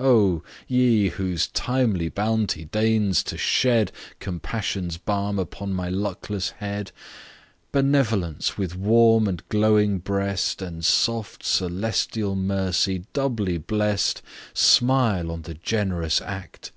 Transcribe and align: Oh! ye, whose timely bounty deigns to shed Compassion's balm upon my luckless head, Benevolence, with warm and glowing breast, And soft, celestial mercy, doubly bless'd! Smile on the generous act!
Oh! 0.00 0.42
ye, 0.66 1.08
whose 1.10 1.46
timely 1.46 2.08
bounty 2.08 2.64
deigns 2.64 3.22
to 3.22 3.38
shed 3.38 3.92
Compassion's 4.18 4.96
balm 4.96 5.38
upon 5.38 5.72
my 5.72 5.88
luckless 5.88 6.50
head, 6.58 6.90
Benevolence, 7.70 8.58
with 8.58 8.74
warm 8.74 9.28
and 9.28 9.40
glowing 9.48 10.00
breast, 10.00 10.62
And 10.62 10.84
soft, 10.84 11.44
celestial 11.44 12.34
mercy, 12.34 13.04
doubly 13.12 13.56
bless'd! 13.56 14.20
Smile 14.52 15.30
on 15.30 15.42
the 15.42 15.54
generous 15.54 16.20
act! 16.20 16.72